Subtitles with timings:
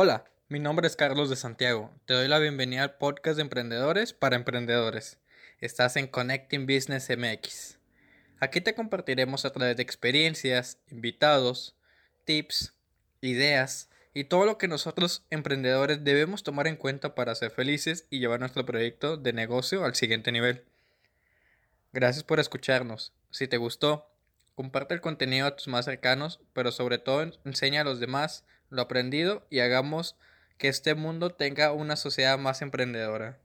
[0.00, 1.90] Hola, mi nombre es Carlos de Santiago.
[2.04, 5.18] Te doy la bienvenida al podcast de emprendedores para emprendedores.
[5.60, 7.78] Estás en Connecting Business MX.
[8.38, 11.74] Aquí te compartiremos a través de experiencias, invitados,
[12.24, 12.74] tips,
[13.22, 18.20] ideas y todo lo que nosotros emprendedores debemos tomar en cuenta para ser felices y
[18.20, 20.64] llevar nuestro proyecto de negocio al siguiente nivel.
[21.92, 23.12] Gracias por escucharnos.
[23.32, 24.08] Si te gustó,
[24.54, 28.82] comparte el contenido a tus más cercanos, pero sobre todo enseña a los demás lo
[28.82, 30.16] aprendido y hagamos
[30.58, 33.38] que este mundo tenga una sociedad más emprendedora.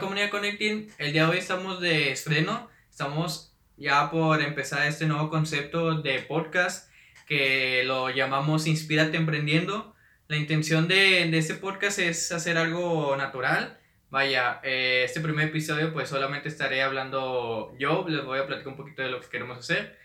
[0.00, 5.30] Comunidad Connecting, el día de hoy estamos de estreno, estamos ya por empezar este nuevo
[5.30, 6.90] concepto de podcast
[7.26, 9.94] que lo llamamos Inspírate Emprendiendo.
[10.26, 13.78] La intención de, de este podcast es hacer algo natural.
[14.10, 18.76] Vaya, eh, este primer episodio pues solamente estaré hablando yo, les voy a platicar un
[18.76, 20.03] poquito de lo que queremos hacer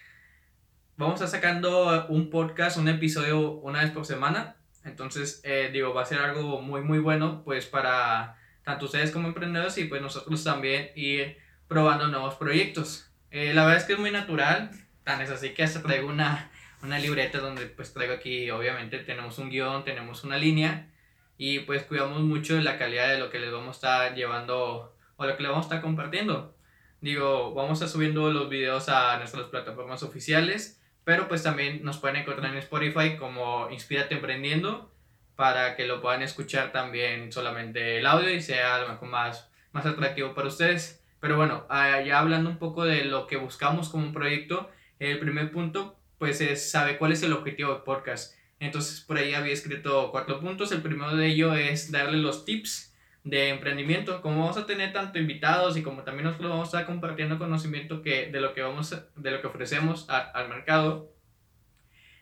[0.99, 4.57] vamos a estar sacando un podcast, un episodio una vez por semana.
[4.83, 9.29] Entonces, eh, digo, va a ser algo muy, muy bueno, pues para tanto ustedes como
[9.29, 11.37] emprendedores y pues nosotros también ir
[11.69, 13.09] probando nuevos proyectos.
[13.31, 14.71] Eh, la verdad es que es muy natural,
[15.05, 16.51] tan es así que hasta traigo una,
[16.83, 20.89] una libreta donde pues traigo aquí, obviamente tenemos un guion, tenemos una línea
[21.37, 25.25] y pues cuidamos mucho la calidad de lo que les vamos a estar llevando o
[25.25, 26.57] lo que les vamos a estar compartiendo.
[26.99, 30.78] Digo, vamos a subiendo los videos a nuestras plataformas oficiales
[31.09, 34.93] pero pues también nos pueden encontrar en Spotify como Inspírate Emprendiendo
[35.35, 39.49] para que lo puedan escuchar también solamente el audio y sea a lo mejor más,
[39.71, 41.03] más atractivo para ustedes.
[41.19, 45.17] Pero bueno, ah, ya hablando un poco de lo que buscamos como un proyecto, el
[45.17, 48.35] primer punto pues es saber cuál es el objetivo del podcast.
[48.59, 50.71] Entonces por ahí había escrito cuatro puntos.
[50.71, 54.21] El primero de ello es darle los tips de emprendimiento.
[54.21, 58.01] Como vamos a tener tanto invitados y como también nosotros vamos a estar compartiendo conocimiento
[58.01, 61.13] que, de, lo que vamos de lo que ofrecemos al mercado,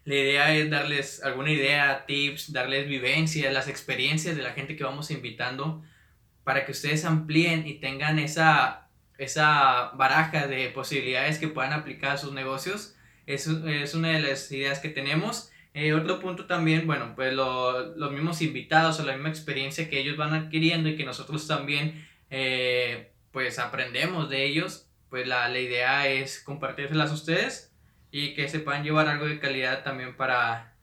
[0.07, 4.85] la idea es darles alguna idea, tips, darles vivencias, las experiencias de la gente que
[4.85, 5.83] vamos invitando
[6.45, 12.17] para que ustedes amplíen y tengan esa, esa baraja de posibilidades que puedan aplicar a
[12.17, 12.95] sus negocios.
[13.25, 15.51] Es, es una de las ideas que tenemos.
[15.79, 20.17] Eh, otro punto también, bueno, pues los mismos invitados o la misma experiencia que ellos
[20.17, 26.07] van adquiriendo y que nosotros también eh, pues aprendemos de ellos, pues la, la, idea
[26.07, 27.75] es compartírselas a ustedes
[28.09, 30.73] y que se puedan llevar algo de calidad también para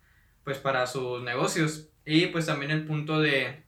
[0.44, 3.64] pues para sus negocios y pues también el punto de,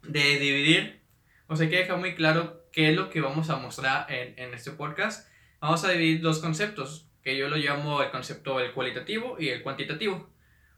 [0.00, 1.02] de dividir,
[1.46, 4.32] o sea, hay que dejar muy claro qué es lo que vamos a mostrar en,
[4.38, 5.28] en este podcast.
[5.60, 9.62] Vamos a dividir dos conceptos, que yo lo llamo el concepto el cualitativo y el
[9.62, 10.32] cuantitativo.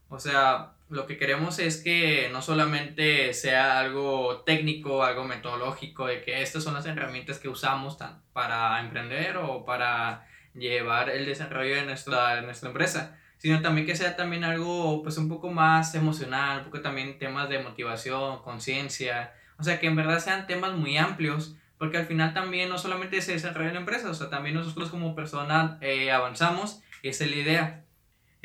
[0.09, 6.23] O sea, lo que queremos es que no solamente sea algo técnico, algo metodológico, de
[6.23, 7.99] que estas son las herramientas que usamos
[8.33, 14.17] para emprender o para llevar el desarrollo de nuestra, nuestra empresa, sino también que sea
[14.17, 19.63] también algo pues un poco más emocional, un poco también temas de motivación, conciencia, o
[19.63, 23.33] sea, que en verdad sean temas muy amplios, porque al final también no solamente se
[23.33, 27.37] desarrolla la empresa, o sea, también nosotros como personas eh, avanzamos, y esa es la
[27.37, 27.86] idea.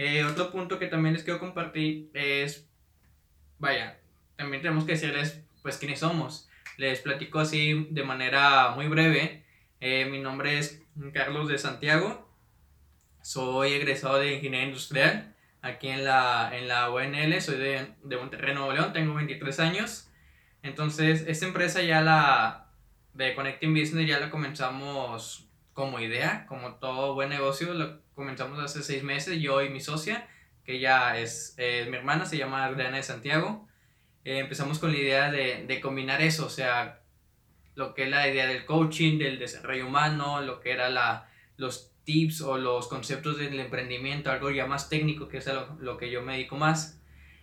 [0.03, 2.67] Eh, otro punto que también les quiero compartir es,
[3.59, 3.99] vaya,
[4.35, 6.49] también tenemos que decirles, pues, quiénes somos.
[6.77, 9.45] Les platico así de manera muy breve.
[9.79, 10.81] Eh, mi nombre es
[11.13, 12.27] Carlos de Santiago.
[13.21, 17.39] Soy egresado de Ingeniería Industrial aquí en la, en la UNL.
[17.39, 18.93] Soy de, de Monterrey, Nuevo León.
[18.93, 20.09] Tengo 23 años.
[20.63, 22.71] Entonces, esta empresa ya la
[23.13, 28.83] de Connecting Business ya la comenzamos como idea, como todo buen negocio, lo comenzamos hace
[28.83, 30.27] seis meses, yo y mi socia,
[30.65, 33.67] que ella es, mi hermana, se llama Adriana de Santiago.
[34.23, 37.01] Eh, empezamos con la idea de, de, combinar eso, o sea,
[37.75, 41.91] lo que es la idea del coaching, del desarrollo humano, lo que era la, los
[42.03, 46.11] tips o los conceptos del emprendimiento, algo ya más técnico, que es lo, lo que
[46.11, 46.99] yo me dedico más.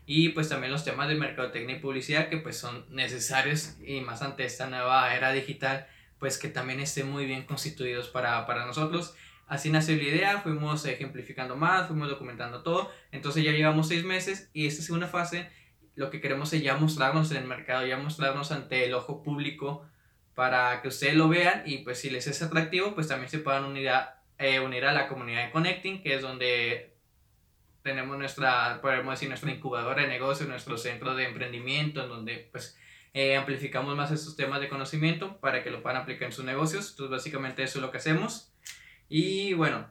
[0.06, 4.22] Y pues también los temas de mercadotecnia y publicidad que pues son necesarios y más
[4.22, 5.86] ante esta nueva era digital
[6.18, 9.14] pues que también estén muy bien constituidos para, para nosotros.
[9.46, 14.50] Así nació la idea, fuimos ejemplificando más, fuimos documentando todo, entonces ya llevamos seis meses
[14.52, 15.50] y esta segunda fase
[15.94, 19.86] lo que queremos es ya mostrarnos en el mercado, ya mostrarnos ante el ojo público
[20.34, 23.64] para que ustedes lo vean y pues si les es atractivo pues también se puedan
[23.64, 26.98] unir a, eh, unir a la comunidad de Connecting que es donde
[27.82, 32.78] tenemos nuestra, podemos decir, nuestra incubadora de negocio, nuestro centro de emprendimiento, en donde pues
[33.14, 36.90] eh, amplificamos más estos temas de conocimiento para que lo puedan aplicar en sus negocios.
[36.90, 38.52] Entonces, básicamente eso es lo que hacemos.
[39.08, 39.88] Y bueno,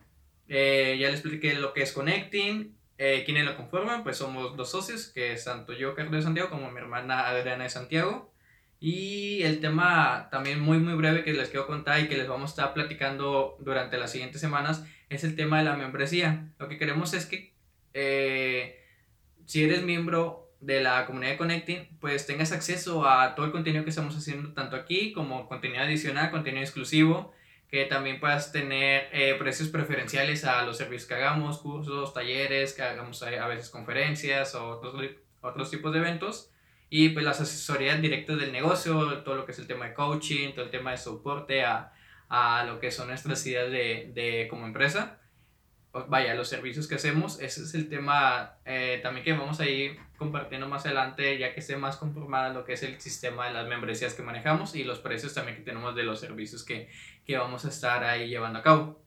[0.47, 2.75] eh, ya les expliqué lo que es Connecting.
[2.97, 4.03] Eh, ¿Quiénes lo conforman?
[4.03, 7.63] Pues somos dos socios, que es tanto yo, Carlos de Santiago, como mi hermana Adriana
[7.63, 8.31] de Santiago.
[8.79, 12.51] Y el tema también muy muy breve que les quiero contar y que les vamos
[12.51, 16.51] a estar platicando durante las siguientes semanas es el tema de la membresía.
[16.59, 17.53] Lo que queremos es que
[19.47, 23.83] si eres miembro de la comunidad de Connecting, pues tengas acceso a todo el contenido
[23.83, 27.33] que estamos haciendo tanto aquí como contenido adicional, contenido exclusivo,
[27.69, 32.81] que también puedas tener eh, precios preferenciales a los servicios que hagamos, cursos, talleres, que
[32.81, 34.95] hagamos a veces conferencias o otros,
[35.41, 36.51] otros tipos de eventos.
[36.89, 40.53] Y pues las asesorías directas del negocio, todo lo que es el tema de coaching,
[40.53, 41.91] todo el tema de soporte a,
[42.29, 45.19] a lo que son nuestras ideas de, de como empresa
[46.07, 49.99] vaya, los servicios que hacemos, ese es el tema eh, también que vamos a ir
[50.17, 53.67] compartiendo más adelante, ya que esté más conformada lo que es el sistema de las
[53.67, 56.89] membresías que manejamos y los precios también que tenemos de los servicios que,
[57.25, 59.01] que vamos a estar ahí llevando a cabo.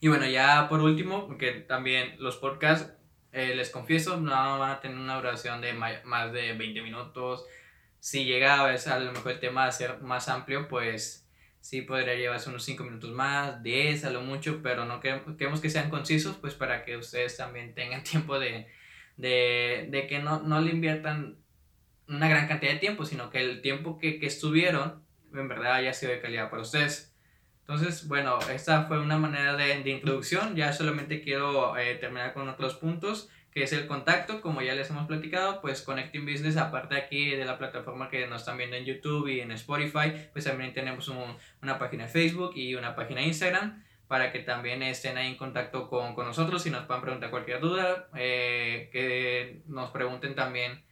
[0.00, 2.92] Y bueno, ya por último, porque también los podcasts,
[3.32, 7.44] eh, les confieso, no van a tener una duración de más de 20 minutos.
[8.00, 11.27] Si llega a veces a lo mejor el tema a ser más amplio, pues
[11.60, 15.70] sí podría llevarse unos 5 minutos más, 10 a lo mucho, pero no queremos, que
[15.70, 18.66] sean concisos, pues para que ustedes también tengan tiempo de,
[19.16, 21.36] de, de que no, no, le inviertan
[22.08, 25.02] una gran cantidad de tiempo, sino que el tiempo que, que estuvieron
[25.34, 27.14] en verdad haya sido de calidad para ustedes.
[27.60, 32.48] Entonces, bueno, esta fue una manera de, de introducción, ya solamente quiero eh, terminar con
[32.48, 33.28] otros puntos
[33.58, 37.44] que es el contacto, como ya les hemos platicado, pues Connecting Business, aparte aquí de
[37.44, 41.76] la plataforma que nos están viendo en YouTube y en Spotify, pues también tenemos una
[41.76, 45.88] página de Facebook y una página de Instagram para que también estén ahí en contacto
[45.88, 50.84] con, con nosotros y nos puedan preguntar cualquier duda, eh, que nos pregunten también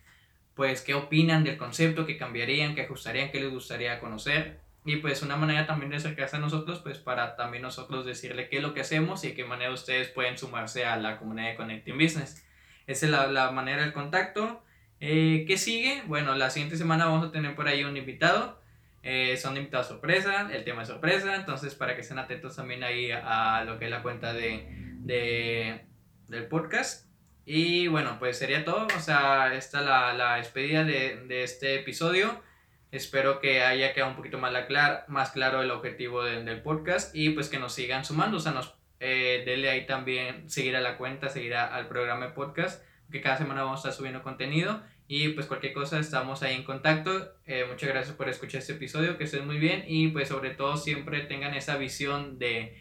[0.56, 4.58] pues qué opinan del concepto, qué cambiarían, qué ajustarían, qué les gustaría conocer.
[4.84, 8.56] Y pues una manera también de acercarse a nosotros, pues para también nosotros decirle qué
[8.56, 11.54] es lo que hacemos y de qué manera ustedes pueden sumarse a la comunidad de
[11.54, 12.42] Connecting Business.
[12.86, 14.62] Esa es la, la manera del contacto.
[15.00, 16.02] Eh, ¿Qué sigue?
[16.06, 18.60] Bueno, la siguiente semana vamos a tener por ahí un invitado.
[19.02, 23.12] Eh, son invitados sorpresa, el tema es sorpresa, entonces para que estén atentos también ahí
[23.12, 24.66] a, lo que es la cuenta de,
[24.98, 25.84] de,
[26.26, 27.06] del podcast.
[27.44, 32.42] Y bueno, pues sería todo, o sea, esta la, la despedida de, de, este episodio.
[32.90, 37.30] Espero que haya quedado un poquito más, la más claro el objetivo del podcast y
[37.30, 40.96] pues que nos sigan sumando, o sea, nos eh, dele ahí también seguir a la
[40.96, 44.82] cuenta, seguir al programa de podcast, que cada semana vamos a estar subiendo contenido.
[45.08, 47.32] Y pues cualquier cosa estamos ahí en contacto.
[47.46, 50.76] Eh, muchas gracias por escuchar este episodio, que estén muy bien y pues sobre todo
[50.76, 52.76] siempre tengan esa visión de,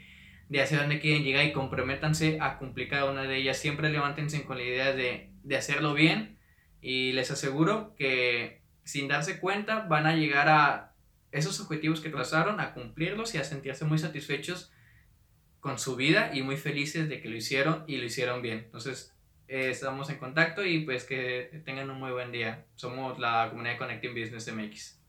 [0.49, 3.57] de hacia dónde quieren llegar y comprométanse a cumplir cada una de ellas.
[3.57, 6.39] Siempre levántense con la idea de, de hacerlo bien
[6.81, 10.93] y les aseguro que sin darse cuenta van a llegar a
[11.31, 14.71] esos objetivos que trazaron, a cumplirlos y a sentirse muy satisfechos
[15.65, 18.59] con su vida y muy felices de que lo hicieron y lo hicieron bien.
[18.59, 19.11] Entonces,
[19.47, 22.65] eh, estamos en contacto y pues que tengan un muy buen día.
[22.75, 24.99] Somos la comunidad Connecting Business MX.